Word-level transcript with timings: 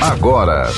agora. 0.00 0.70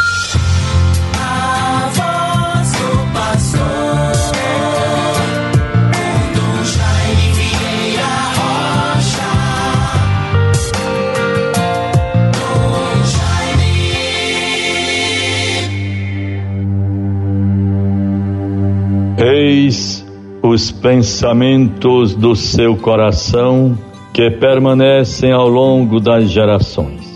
Eis 19.23 20.07
os 20.43 20.73
pensamentos 20.73 22.14
do 22.14 22.34
seu 22.34 22.75
coração 22.77 23.79
que 24.14 24.30
permanecem 24.30 25.30
ao 25.30 25.46
longo 25.46 26.00
das 26.00 26.30
gerações. 26.30 27.09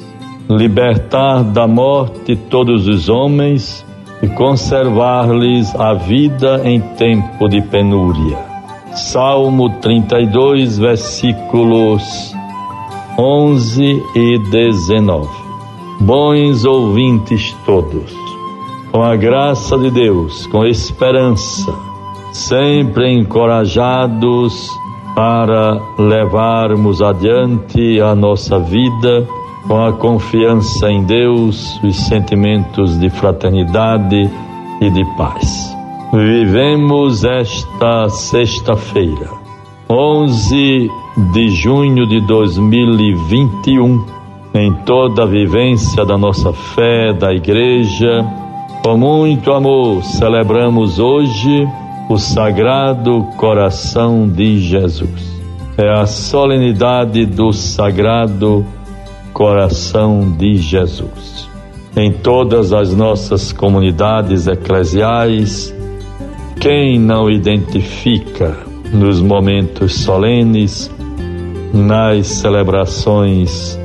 Libertar 0.49 1.43
da 1.43 1.67
morte 1.67 2.37
todos 2.37 2.87
os 2.87 3.09
homens 3.09 3.85
e 4.23 4.29
conservar-lhes 4.29 5.75
a 5.75 5.95
vida 5.95 6.61
em 6.65 6.81
tempo 6.81 7.49
de 7.49 7.63
penúria. 7.63 8.37
Salmo 8.93 9.71
32, 9.81 10.79
versículos 10.79 12.35
11 13.19 14.03
e 14.15 14.39
19. 14.51 15.29
Bons 16.01 16.67
ouvintes 16.67 17.57
todos, 17.65 18.15
com 18.93 19.03
a 19.03 19.17
graça 19.17 19.79
de 19.79 19.91
Deus, 19.91 20.47
com 20.49 20.67
esperança, 20.67 21.75
sempre 22.33 23.11
encorajados 23.11 24.69
para 25.15 25.81
levarmos 25.99 27.01
adiante 27.01 27.99
a 27.99 28.15
nossa 28.15 28.59
vida 28.59 29.27
com 29.67 29.83
a 29.83 29.93
confiança 29.93 30.91
em 30.91 31.05
Deus, 31.05 31.81
os 31.83 31.97
sentimentos 31.97 32.99
de 32.99 33.09
fraternidade 33.09 34.31
e 34.81 34.91
de 34.91 35.05
paz. 35.17 35.75
Vivemos 36.13 37.25
esta 37.25 38.09
sexta-feira, 38.09 39.31
11 39.89 40.91
de 41.33 41.49
junho 41.51 42.07
de 42.07 42.21
2021, 42.27 44.05
em 44.55 44.73
toda 44.85 45.25
a 45.25 45.27
vivência 45.27 46.05
da 46.05 46.17
nossa 46.17 46.53
fé, 46.53 47.13
da 47.13 47.33
igreja, 47.33 48.25
com 48.83 48.97
muito 48.97 49.53
amor, 49.53 50.05
celebramos 50.05 50.99
hoje 50.99 51.67
o 52.09 52.19
Sagrado 52.19 53.25
Coração 53.37 54.29
de 54.29 54.59
Jesus. 54.59 55.43
É 55.77 55.89
a 56.01 56.07
solenidade 56.07 57.25
do 57.25 57.51
Sagrado 57.51 58.59
Coração 58.59 58.84
de 60.39 60.57
Jesus. 60.57 61.49
Em 61.97 62.13
todas 62.13 62.73
as 62.73 62.95
nossas 62.95 63.53
comunidades 63.53 64.47
eclesiais, 64.47 65.75
quem 66.61 66.99
não 66.99 67.29
identifica 67.29 68.57
nos 68.93 69.21
momentos 69.21 69.95
solenes, 69.95 70.91
nas 71.73 72.27
celebrações 72.29 73.79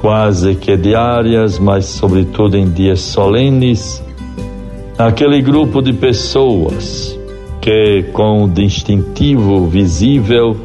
quase 0.00 0.54
que 0.54 0.76
diárias, 0.76 1.58
mas 1.58 1.84
sobretudo 1.84 2.56
em 2.56 2.70
dias 2.70 3.00
solenes, 3.00 4.02
aquele 4.96 5.42
grupo 5.42 5.82
de 5.82 5.92
pessoas 5.92 7.18
que 7.60 8.04
com 8.12 8.44
o 8.44 8.48
distintivo 8.48 9.66
visível, 9.66 10.56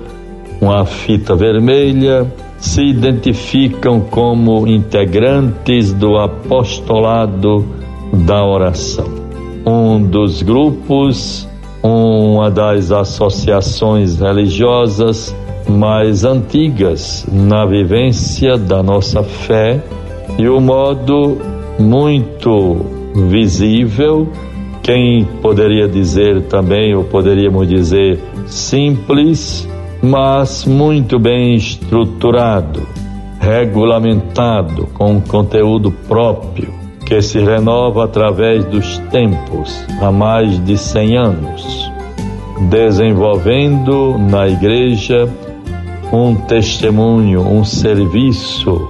uma 0.62 0.86
fita 0.86 1.36
vermelha, 1.36 2.32
se 2.64 2.82
identificam 2.82 4.00
como 4.00 4.66
integrantes 4.66 5.92
do 5.92 6.18
apostolado 6.18 7.66
da 8.26 8.42
oração. 8.44 9.06
Um 9.66 10.02
dos 10.02 10.42
grupos, 10.42 11.48
uma 11.84 12.50
das 12.50 12.90
associações 12.90 14.18
religiosas 14.18 15.36
mais 15.68 16.24
antigas 16.24 17.28
na 17.30 17.66
vivência 17.66 18.58
da 18.58 18.82
nossa 18.82 19.22
fé 19.24 19.84
e 20.40 20.48
o 20.48 20.62
modo 20.62 21.38
muito 21.78 22.78
visível, 23.30 24.30
quem 24.82 25.26
poderia 25.42 25.88
dizer 25.88 26.44
também, 26.44 26.96
ou 26.96 27.04
poderíamos 27.04 27.68
dizer 27.68 28.20
simples, 28.48 29.68
mas 30.04 30.66
muito 30.66 31.18
bem 31.18 31.56
estruturado, 31.56 32.86
regulamentado, 33.40 34.88
com 34.88 35.14
um 35.14 35.22
conteúdo 35.22 35.92
próprio, 36.10 36.74
que 37.06 37.22
se 37.22 37.40
renova 37.40 38.04
através 38.04 38.66
dos 38.66 38.98
tempos, 39.12 39.86
há 40.02 40.12
mais 40.12 40.62
de 40.66 40.78
100 40.78 41.18
anos, 41.18 41.92
desenvolvendo 42.70 44.18
na 44.18 44.46
igreja 44.50 45.34
um 46.12 46.36
testemunho, 46.36 47.40
um 47.40 47.64
serviço 47.64 48.86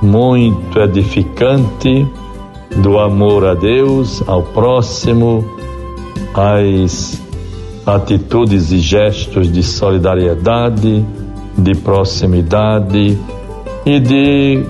muito 0.00 0.80
edificante 0.80 2.06
do 2.76 2.98
amor 2.98 3.44
a 3.44 3.54
Deus, 3.54 4.26
ao 4.26 4.42
próximo, 4.42 5.44
às 6.34 7.25
atitudes 7.86 8.72
e 8.72 8.78
gestos 8.78 9.50
de 9.50 9.62
solidariedade, 9.62 11.04
de 11.56 11.74
proximidade 11.76 13.18
e 13.84 14.00
de 14.00 14.64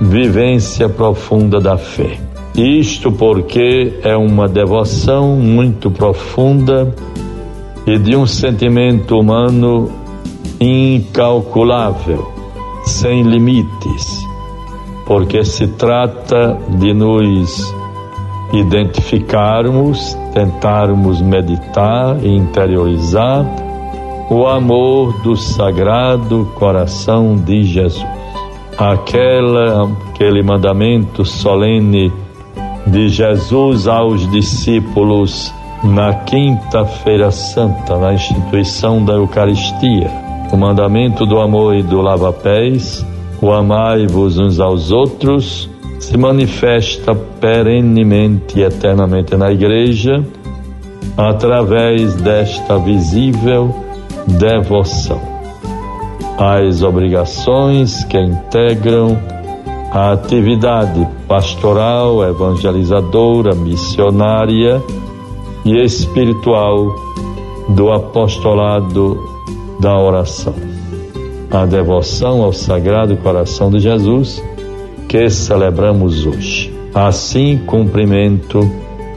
vivência 0.00 0.88
profunda 0.88 1.60
da 1.60 1.76
fé. 1.76 2.18
Isto 2.54 3.10
porque 3.10 3.98
é 4.02 4.16
uma 4.16 4.48
devoção 4.48 5.36
muito 5.36 5.90
profunda 5.90 6.94
e 7.86 7.98
de 7.98 8.16
um 8.16 8.26
sentimento 8.26 9.18
humano 9.18 9.90
incalculável, 10.60 12.30
sem 12.84 13.22
limites 13.22 14.30
porque 15.10 15.44
se 15.44 15.66
trata 15.66 16.56
de 16.78 16.94
nos 16.94 17.74
identificarmos, 18.52 20.14
tentarmos 20.32 21.20
meditar 21.20 22.16
e 22.22 22.28
interiorizar 22.28 23.46
o 24.30 24.46
amor 24.46 25.20
do 25.22 25.36
Sagrado 25.36 26.50
Coração 26.56 27.36
de 27.36 27.64
Jesus. 27.64 28.06
Aquela, 28.78 29.88
aquele 30.10 30.42
mandamento 30.42 31.24
solene 31.24 32.12
de 32.86 33.08
Jesus 33.08 33.86
aos 33.86 34.28
discípulos 34.30 35.52
na 35.82 36.14
Quinta-feira 36.14 37.30
Santa, 37.30 37.96
na 37.98 38.14
instituição 38.14 39.04
da 39.04 39.14
Eucaristia, 39.14 40.10
o 40.52 40.56
mandamento 40.56 41.26
do 41.26 41.38
amor 41.40 41.74
e 41.74 41.82
do 41.82 42.00
lava-pés 42.00 43.04
o 43.42 43.50
amai-vos 43.52 44.38
uns 44.38 44.60
aos 44.60 44.90
outros 44.90 45.68
se 46.00 46.16
manifesta 46.16 47.14
perenemente 47.14 48.58
e 48.58 48.62
eternamente 48.62 49.36
na 49.36 49.52
Igreja 49.52 50.24
através 51.16 52.14
desta 52.16 52.78
visível 52.78 53.74
devoção. 54.26 55.20
As 56.38 56.82
obrigações 56.82 58.02
que 58.04 58.18
integram 58.18 59.18
a 59.92 60.12
atividade 60.12 61.06
pastoral, 61.28 62.24
evangelizadora, 62.24 63.54
missionária 63.54 64.82
e 65.64 65.84
espiritual 65.84 66.86
do 67.68 67.92
apostolado 67.92 69.18
da 69.78 69.98
oração 69.98 70.54
a 71.50 71.66
devoção 71.66 72.44
ao 72.44 72.52
Sagrado 72.52 73.16
Coração 73.16 73.70
de 73.70 73.80
Jesus 73.80 74.42
que 75.10 75.28
celebramos 75.28 76.24
hoje. 76.24 76.72
Assim 76.94 77.58
cumprimento, 77.66 78.60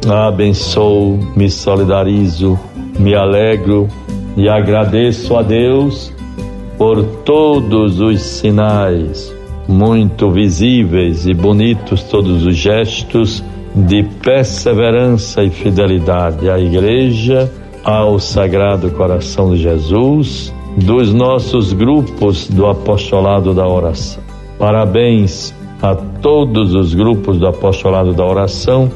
abençoo, 0.09 1.19
me 1.35 1.51
solidarizo, 1.51 2.59
me 2.97 3.13
alegro 3.13 3.87
e 4.35 4.49
agradeço 4.49 5.37
a 5.37 5.43
Deus 5.43 6.11
por 6.79 7.03
todos 7.23 7.99
os 7.99 8.19
sinais 8.23 9.31
muito 9.67 10.31
visíveis 10.31 11.27
e 11.27 11.33
bonitos, 11.33 12.01
todos 12.01 12.43
os 12.43 12.55
gestos 12.55 13.43
de 13.75 14.01
perseverança 14.01 15.43
e 15.43 15.51
fidelidade 15.51 16.49
à 16.49 16.59
Igreja, 16.59 17.51
ao 17.83 18.17
Sagrado 18.17 18.89
Coração 18.89 19.53
de 19.53 19.61
Jesus 19.61 20.51
dos 20.75 21.13
nossos 21.13 21.71
grupos 21.71 22.47
do 22.47 22.65
apostolado 22.65 23.53
da 23.53 23.67
oração. 23.67 24.23
Parabéns 24.57 25.52
a 25.83 25.93
todos 25.95 26.73
os 26.73 26.93
grupos 26.93 27.37
do 27.37 27.45
apostolado 27.45 28.13
da 28.13 28.25
oração 28.25 28.89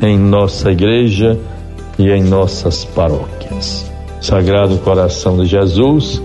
em 0.00 0.18
nossa 0.18 0.72
igreja 0.72 1.38
e 1.98 2.10
em 2.10 2.24
nossas 2.24 2.82
paróquias. 2.82 3.92
Sagrado 4.22 4.78
coração 4.78 5.36
de 5.36 5.44
Jesus, 5.44 6.22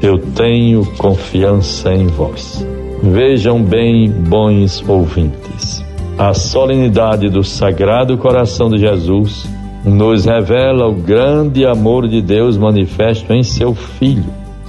eu 0.00 0.18
tenho 0.18 0.86
confiança 0.96 1.92
em 1.92 2.06
vós. 2.06 2.64
Vejam 3.02 3.60
bem, 3.60 4.08
bons 4.08 4.84
ouvintes. 4.88 5.84
A 6.16 6.32
solenidade 6.32 7.28
do 7.28 7.42
Sagrado 7.42 8.16
Coração 8.16 8.70
de 8.70 8.78
Jesus 8.78 9.48
nos 9.84 10.24
revela 10.26 10.86
o 10.86 10.94
grande 10.94 11.66
amor 11.66 12.06
de 12.08 12.22
Deus 12.22 12.56
manifesto 12.56 13.32
em 13.32 13.42
seu 13.42 13.74
Filho, 13.74 14.24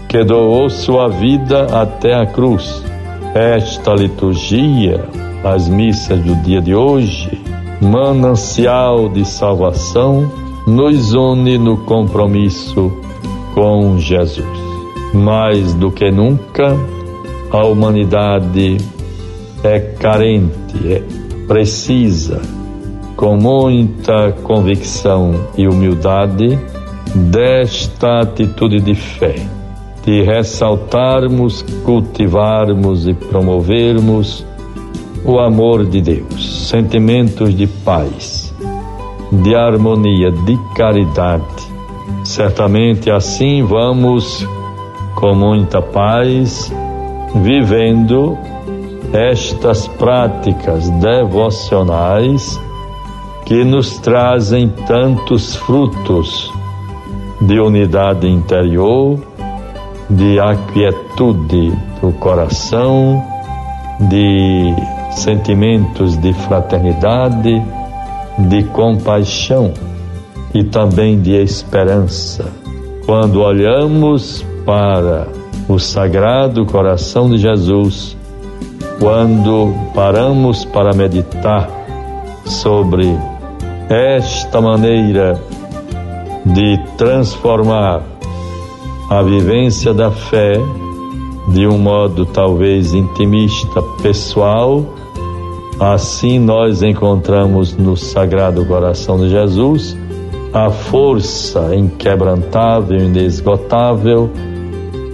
que 0.09 0.23
doou 0.23 0.69
sua 0.69 1.07
vida 1.07 1.67
até 1.71 2.15
a 2.15 2.25
cruz. 2.25 2.83
Esta 3.37 3.93
liturgia, 3.93 5.07
as 5.43 5.69
missas 5.69 6.19
do 6.21 6.35
dia 6.37 6.59
de 6.59 6.73
hoje, 6.73 7.39
manancial 7.79 9.07
de 9.09 9.23
salvação, 9.25 10.27
nos 10.65 11.13
une 11.13 11.55
no 11.55 11.77
compromisso 11.85 12.91
com 13.53 13.99
Jesus. 13.99 14.59
Mais 15.13 15.75
do 15.75 15.91
que 15.91 16.09
nunca, 16.09 16.75
a 17.51 17.63
humanidade 17.63 18.77
é 19.63 19.79
carente, 19.81 20.75
é, 20.91 21.03
precisa 21.47 22.41
com 23.15 23.37
muita 23.37 24.31
convicção 24.41 25.47
e 25.55 25.67
humildade 25.67 26.57
desta 27.13 28.21
atitude 28.21 28.81
de 28.81 28.95
fé, 28.95 29.35
de 30.07 30.23
ressaltarmos, 30.23 31.63
cultivarmos 31.83 33.05
e 33.09 33.13
promovermos 33.13 34.45
o 35.25 35.37
amor 35.37 35.85
de 35.85 35.99
Deus, 35.99 36.69
sentimentos 36.69 37.53
de 37.53 37.67
paz, 37.67 38.55
de 39.29 39.53
harmonia, 39.53 40.31
de 40.31 40.57
caridade. 40.77 41.43
Certamente 42.23 43.11
assim 43.11 43.63
vamos, 43.63 44.47
com 45.15 45.35
muita 45.35 45.81
paz, 45.81 46.73
vivendo 47.43 48.37
estas 49.11 49.89
práticas 49.89 50.89
devocionais 50.89 52.57
que 53.45 53.65
nos 53.65 53.97
trazem 53.99 54.69
tantos 54.87 55.57
frutos 55.57 56.49
de 57.41 57.59
unidade 57.59 58.25
interior, 58.25 59.19
de 60.09 60.39
aquietude 60.39 61.71
do 62.01 62.11
coração, 62.13 63.23
de 63.99 64.73
sentimentos 65.11 66.17
de 66.17 66.33
fraternidade, 66.33 67.61
de 68.37 68.63
compaixão 68.65 69.73
e 70.53 70.63
também 70.63 71.19
de 71.19 71.35
esperança. 71.35 72.45
Quando 73.05 73.41
olhamos 73.41 74.45
para 74.65 75.27
o 75.67 75.79
Sagrado 75.79 76.65
Coração 76.65 77.29
de 77.29 77.37
Jesus, 77.37 78.15
quando 78.99 79.73
paramos 79.93 80.65
para 80.65 80.93
meditar 80.93 81.69
sobre 82.45 83.17
esta 83.89 84.61
maneira 84.61 85.39
de 86.45 86.77
transformar 86.97 88.01
a 89.09 89.21
vivência 89.21 89.93
da 89.93 90.11
fé 90.11 90.53
de 91.47 91.65
um 91.65 91.77
modo 91.77 92.25
talvez 92.25 92.93
intimista, 92.93 93.81
pessoal, 94.01 94.83
assim 95.79 96.39
nós 96.39 96.83
encontramos 96.83 97.75
no 97.75 97.95
Sagrado 97.95 98.65
Coração 98.65 99.17
de 99.17 99.29
Jesus 99.29 99.97
a 100.53 100.69
força 100.69 101.73
inquebrantável, 101.73 102.97
inesgotável 102.97 104.29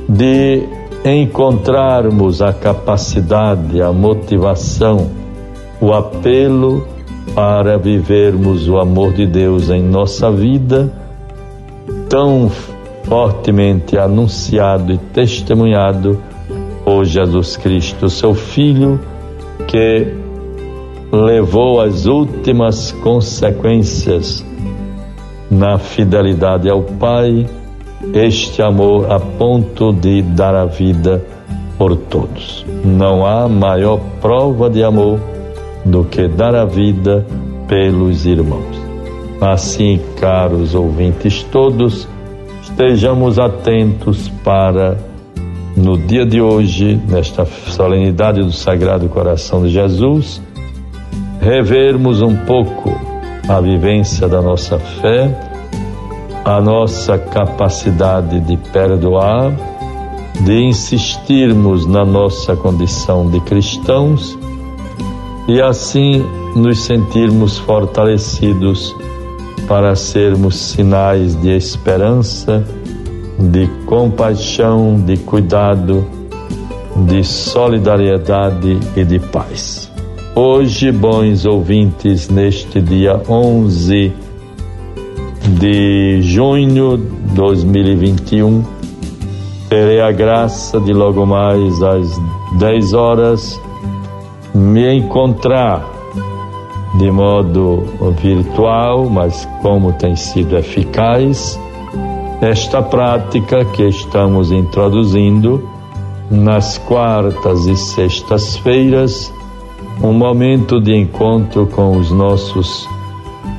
de 0.10 0.64
encontrarmos 1.06 2.42
a 2.42 2.52
capacidade, 2.52 3.82
a 3.82 3.92
motivação, 3.92 5.12
o 5.80 5.94
apelo 5.94 6.88
para 7.36 7.78
vivermos 7.78 8.68
o 8.68 8.78
amor 8.78 9.14
de 9.14 9.26
Deus 9.26 9.70
em 9.70 9.84
nossa 9.84 10.32
vida, 10.32 10.92
tão 12.10 12.50
fortemente 13.04 13.98
anunciado 13.98 14.94
e 14.94 14.98
testemunhado 14.98 16.22
por 16.84 17.06
Jesus 17.06 17.58
Cristo, 17.58 18.10
seu 18.10 18.34
Filho, 18.34 19.00
que 19.68 20.14
levou 21.12 21.80
as 21.80 22.06
últimas 22.06 22.92
consequências 22.92 24.46
na 25.50 25.78
fidelidade 25.78 26.70
ao 26.70 26.82
Pai, 26.82 27.48
este 28.14 28.62
amor 28.62 29.12
a 29.12 29.20
ponto 29.20 29.94
de 29.94 30.22
dar 30.22 30.56
a 30.56 30.66
vida 30.66 31.24
por 31.78 31.96
todos. 31.96 32.66
Não 32.84 33.26
há 33.26 33.48
maior 33.48 34.00
prova 34.20 34.70
de 34.70 34.84
amor 34.84 35.20
do 35.86 36.04
que 36.04 36.28
dar 36.28 36.56
a 36.56 36.66
vida 36.66 37.26
pelos 37.68 38.26
irmãos. 38.26 38.82
Assim, 39.40 40.00
caros 40.20 40.74
ouvintes 40.74 41.44
todos, 41.44 42.08
estejamos 42.74 43.38
atentos 43.38 44.30
para, 44.44 44.98
no 45.78 45.96
dia 45.96 46.26
de 46.26 46.42
hoje, 46.42 47.00
nesta 47.08 47.46
solenidade 47.46 48.42
do 48.42 48.52
Sagrado 48.52 49.08
Coração 49.10 49.62
de 49.62 49.70
Jesus, 49.70 50.42
revermos 51.40 52.24
um 52.24 52.36
pouco 52.36 53.00
a 53.48 53.62
vivência 53.62 54.28
da 54.28 54.42
nossa 54.42 54.80
fé, 54.80 55.30
a 56.44 56.60
nossa 56.60 57.16
capacidade 57.16 58.40
de 58.40 58.58
perdoar, 58.58 59.54
de 60.44 60.64
insistirmos 60.64 61.86
na 61.86 62.04
nossa 62.04 62.56
condição 62.56 63.30
de 63.30 63.40
cristãos 63.42 64.36
e 65.48 65.62
assim 65.62 66.26
nos 66.56 66.80
sentirmos 66.80 67.60
fortalecidos 67.60 68.96
para 69.68 69.96
sermos 69.96 70.56
sinais 70.56 71.36
de 71.42 71.56
esperança, 71.56 72.64
de 73.40 73.68
compaixão, 73.86 75.00
de 75.00 75.18
cuidado, 75.18 76.06
de 77.06 77.24
solidariedade 77.24 78.80
e 78.96 79.04
de 79.04 79.20
paz. 79.20 79.92
Hoje, 80.36 80.92
bons 80.92 81.46
ouvintes, 81.46 82.30
neste 82.30 82.82
dia 82.82 83.22
11 83.28 84.12
de 85.60 86.22
junho 86.22 86.98
de 86.98 87.36
2021, 87.36 88.64
terei 89.70 90.02
a 90.02 90.12
graça 90.12 90.80
de 90.80 90.94
logo 90.94 91.26
mais 91.26 91.82
às 91.84 92.20
10 92.58 92.94
horas 92.94 93.62
me 94.54 94.94
encontrar 94.94 95.93
de 96.96 97.12
modo 97.12 97.84
virtual, 98.22 99.10
mas 99.10 99.48
como 99.62 99.92
tem 99.94 100.16
sido 100.16 100.58
eficaz 100.58 101.60
esta 102.44 102.82
prática 102.82 103.64
que 103.64 103.88
estamos 103.88 104.52
introduzindo 104.52 105.70
nas 106.30 106.78
quartas 106.78 107.66
e 107.68 107.78
sextas-feiras, 107.78 109.32
um 110.04 110.12
momento 110.12 110.82
de 110.82 110.94
encontro 110.94 111.66
com 111.68 111.98
os 111.98 112.12
nossos 112.12 112.86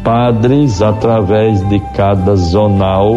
padres 0.03 0.83
através 0.83 1.67
de 1.69 1.81
cada 1.95 2.37
zonal, 2.37 3.15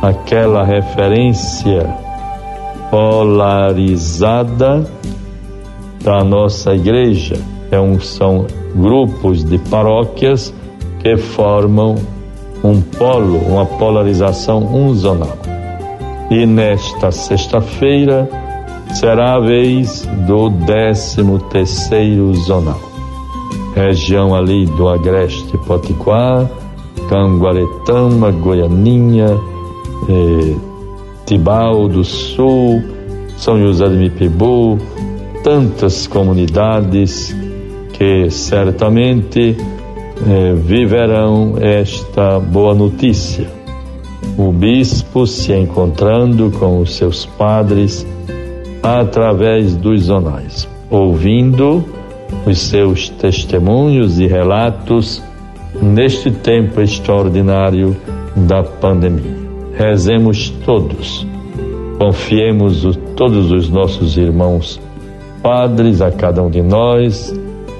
aquela 0.00 0.64
referência 0.64 1.94
polarizada 2.90 4.90
da 6.02 6.24
nossa 6.24 6.74
igreja. 6.74 7.36
Um, 7.72 8.00
são 8.00 8.46
grupos 8.74 9.44
de 9.44 9.58
paróquias 9.58 10.52
que 11.00 11.16
formam 11.16 11.96
um 12.64 12.80
polo, 12.80 13.38
uma 13.38 13.64
polarização 13.64 14.62
unzonal. 14.64 15.38
E 16.30 16.46
nesta 16.46 17.10
sexta-feira 17.10 18.28
será 18.94 19.34
a 19.34 19.40
vez 19.40 20.06
do 20.26 20.50
13 20.66 21.22
terceiro 21.50 22.34
zonal. 22.34 22.80
Região 23.74 24.34
ali 24.34 24.66
do 24.66 24.88
Agreste 24.88 25.56
Potiguar, 25.58 26.48
Canguaretama, 27.08 28.30
Goianinha, 28.30 29.38
eh, 30.08 30.56
Tibau 31.24 31.88
do 31.88 32.04
Sul, 32.04 32.82
São 33.36 33.58
José 33.58 33.88
de 33.88 33.96
Mipibu, 33.96 34.78
tantas 35.42 36.06
comunidades 36.06 37.34
que 38.00 38.30
certamente 38.30 39.54
eh, 40.26 40.54
viverão 40.54 41.56
esta 41.60 42.40
boa 42.40 42.74
notícia. 42.74 43.46
O 44.38 44.50
bispo 44.50 45.26
se 45.26 45.52
encontrando 45.52 46.50
com 46.58 46.80
os 46.80 46.96
seus 46.96 47.26
padres 47.26 48.06
através 48.82 49.76
dos 49.76 50.04
zonais, 50.04 50.66
ouvindo 50.88 51.84
os 52.46 52.58
seus 52.58 53.10
testemunhos 53.10 54.18
e 54.18 54.26
relatos 54.26 55.22
neste 55.82 56.30
tempo 56.30 56.80
extraordinário 56.80 57.94
da 58.34 58.62
pandemia. 58.62 59.36
Rezemos 59.74 60.48
todos, 60.64 61.26
confiemos 61.98 62.98
todos 63.14 63.52
os 63.52 63.68
nossos 63.68 64.16
irmãos 64.16 64.80
padres, 65.42 66.00
a 66.00 66.10
cada 66.10 66.42
um 66.42 66.50
de 66.50 66.62
nós, 66.62 67.34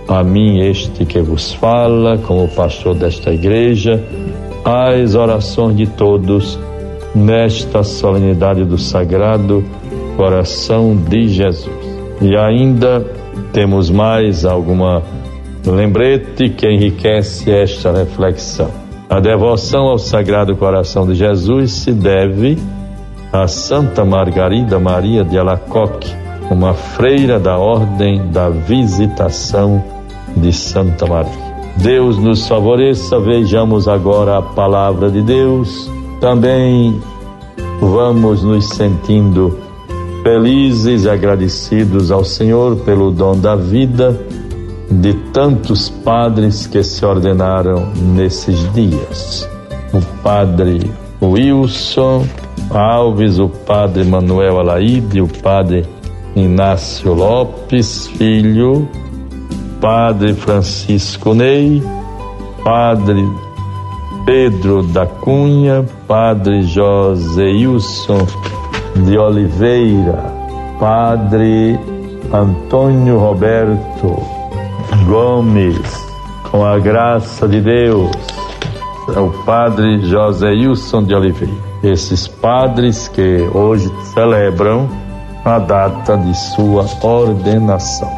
a 0.08 0.22
mim 0.22 0.60
este 0.60 1.04
que 1.04 1.20
vos 1.20 1.52
fala, 1.52 2.18
como 2.18 2.48
pastor 2.48 2.94
desta 2.94 3.32
igreja, 3.32 4.02
as 4.64 5.14
orações 5.14 5.76
de 5.76 5.86
todos 5.86 6.58
nesta 7.14 7.82
solenidade 7.82 8.64
do 8.64 8.78
Sagrado 8.78 9.64
Coração 10.16 10.96
de 10.96 11.28
Jesus. 11.28 11.68
E 12.20 12.36
ainda 12.36 13.04
temos 13.52 13.90
mais 13.90 14.44
alguma 14.44 15.02
lembrete 15.66 16.48
que 16.50 16.68
enriquece 16.68 17.50
esta 17.50 17.92
reflexão. 17.92 18.70
A 19.08 19.18
devoção 19.20 19.88
ao 19.88 19.98
Sagrado 19.98 20.56
Coração 20.56 21.06
de 21.06 21.14
Jesus 21.14 21.72
se 21.72 21.92
deve 21.92 22.58
a 23.32 23.46
Santa 23.46 24.04
Margarida 24.04 24.78
Maria 24.78 25.24
de 25.24 25.38
Alacoque, 25.38 26.14
uma 26.50 26.74
freira 26.74 27.38
da 27.38 27.56
Ordem 27.56 28.28
da 28.30 28.48
Visitação 28.48 29.82
de 30.36 30.52
Santa 30.52 31.06
Maria. 31.06 31.50
Deus 31.76 32.18
nos 32.18 32.46
favoreça, 32.46 33.18
vejamos 33.20 33.86
agora 33.86 34.38
a 34.38 34.42
palavra 34.42 35.10
de 35.10 35.22
Deus. 35.22 35.90
Também 36.20 37.00
vamos 37.80 38.42
nos 38.42 38.68
sentindo 38.68 39.56
felizes 40.22 41.04
e 41.04 41.08
agradecidos 41.08 42.10
ao 42.10 42.24
Senhor 42.24 42.76
pelo 42.78 43.10
dom 43.10 43.38
da 43.38 43.54
vida 43.54 44.20
de 44.90 45.14
tantos 45.32 45.88
padres 45.88 46.66
que 46.66 46.82
se 46.82 47.06
ordenaram 47.06 47.86
nesses 47.94 48.70
dias. 48.72 49.48
O 49.92 50.00
padre 50.22 50.90
Wilson 51.22 52.26
Alves, 52.70 53.38
o 53.38 53.48
padre 53.48 54.04
Manuel 54.04 54.58
Alaide, 54.58 55.20
o 55.20 55.28
padre 55.28 55.86
Inácio 56.36 57.12
Lopes 57.12 58.06
Filho, 58.06 58.88
padre 59.80 60.34
Francisco 60.34 61.34
Ney, 61.34 61.82
padre 62.62 63.26
Pedro 64.24 64.82
da 64.82 65.06
Cunha, 65.06 65.84
padre 66.06 66.62
Joseilson 66.62 68.26
de 69.04 69.18
Oliveira, 69.18 70.22
padre 70.78 71.78
Antônio 72.32 73.18
Roberto 73.18 74.22
Gomes, 75.06 76.06
com 76.50 76.64
a 76.64 76.78
graça 76.78 77.48
de 77.48 77.60
Deus, 77.60 78.10
é 79.14 79.18
o 79.18 79.30
padre 79.44 80.00
José 80.06 80.50
Wilson 80.50 81.02
de 81.02 81.14
Oliveira. 81.14 81.70
Esses 81.82 82.28
padres 82.28 83.08
que 83.08 83.48
hoje 83.52 83.90
celebram 84.14 84.88
a 85.44 85.58
data 85.58 86.16
de 86.16 86.36
sua 86.36 86.84
ordenação. 87.02 88.10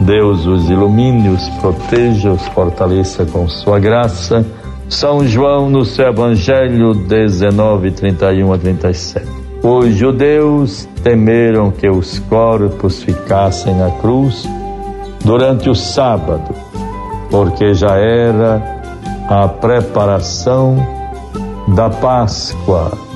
Deus 0.00 0.46
os 0.46 0.70
ilumine, 0.70 1.28
os 1.28 1.48
proteja, 1.60 2.30
os 2.30 2.46
fortaleça 2.48 3.26
com 3.26 3.48
sua 3.48 3.78
graça. 3.78 4.46
São 4.88 5.26
João 5.26 5.68
no 5.68 5.84
seu 5.84 6.06
Evangelho 6.06 6.94
19, 6.94 7.90
31 7.90 8.52
a 8.52 8.58
37. 8.58 9.26
Os 9.62 9.94
judeus 9.94 10.88
temeram 11.02 11.70
que 11.70 11.88
os 11.88 12.18
corpos 12.20 13.02
ficassem 13.02 13.74
na 13.74 13.90
cruz 13.90 14.48
durante 15.24 15.68
o 15.68 15.74
sábado, 15.74 16.54
porque 17.30 17.74
já 17.74 17.96
era 17.96 18.62
a 19.28 19.48
preparação 19.48 20.76
da 21.74 21.90
Páscoa 21.90 23.07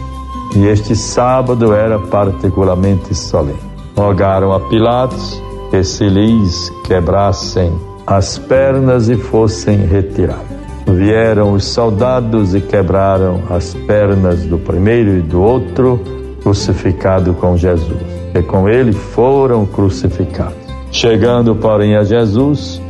e 0.55 0.67
este 0.67 0.95
sábado 0.95 1.73
era 1.73 1.99
particularmente 1.99 3.15
solene. 3.15 3.59
Rogaram 3.97 4.53
a 4.53 4.61
Pilatos 4.61 5.43
que 5.71 5.83
se 5.83 6.09
lhes 6.09 6.71
quebrassem 6.85 7.73
as 8.07 8.39
pernas 8.39 9.09
e 9.09 9.17
fossem 9.17 9.87
retirados. 9.87 10.45
Vieram 10.87 11.53
os 11.53 11.65
soldados 11.65 12.55
e 12.55 12.61
quebraram 12.61 13.41
as 13.49 13.73
pernas 13.87 14.43
do 14.45 14.59
primeiro 14.59 15.17
e 15.17 15.23
do 15.23 15.41
outro 15.41 16.01
crucificado 16.43 17.35
com 17.35 17.57
Jesus, 17.57 18.03
e 18.35 18.43
com 18.43 18.69
ele 18.69 18.93
foram 18.93 19.65
crucificados. 19.65 20.57
Chegando, 20.91 21.55
porém, 21.55 21.97
a 21.97 22.03
Jesus, 22.03 22.83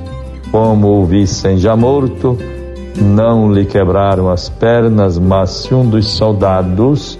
como 0.50 1.00
o 1.00 1.04
vissem 1.04 1.58
já 1.58 1.76
morto, 1.76 2.36
não 3.00 3.52
lhe 3.52 3.64
quebraram 3.64 4.28
as 4.28 4.48
pernas, 4.48 5.18
mas 5.18 5.50
se 5.50 5.74
um 5.74 5.88
dos 5.88 6.08
soldados 6.08 7.18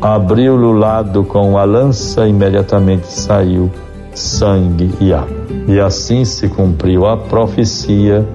abriu-lhe 0.00 0.64
o 0.64 0.72
lado 0.72 1.24
com 1.24 1.56
a 1.58 1.64
lança, 1.64 2.26
imediatamente 2.26 3.06
saiu 3.06 3.70
sangue 4.14 4.90
e 5.00 5.12
água. 5.12 5.46
E 5.68 5.80
assim 5.80 6.24
se 6.24 6.48
cumpriu 6.48 7.06
a 7.06 7.16
profecia 7.16 8.26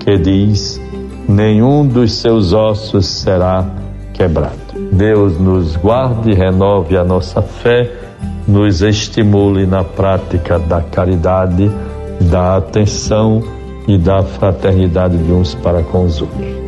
que 0.00 0.16
diz: 0.18 0.80
nenhum 1.28 1.86
dos 1.86 2.14
seus 2.14 2.52
ossos 2.52 3.06
será 3.06 3.66
quebrado. 4.12 4.56
Deus 4.92 5.38
nos 5.38 5.76
guarde 5.76 6.30
e 6.30 6.34
renove 6.34 6.96
a 6.96 7.04
nossa 7.04 7.42
fé 7.42 7.90
nos 8.48 8.80
estimule 8.80 9.66
na 9.66 9.84
prática 9.84 10.58
da 10.58 10.80
caridade, 10.80 11.70
da 12.30 12.56
atenção 12.56 13.42
e 13.86 13.98
da 13.98 14.22
fraternidade 14.22 15.18
de 15.18 15.30
uns 15.30 15.54
para 15.54 15.82
com 15.82 16.06
os 16.06 16.22
outros. 16.22 16.67